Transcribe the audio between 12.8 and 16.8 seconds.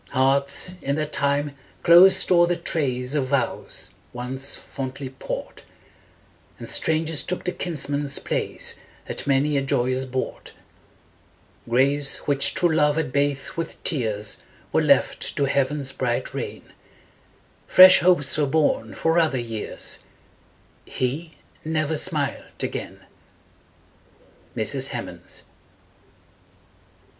had bathed with tears Were left to heaven's bright rain;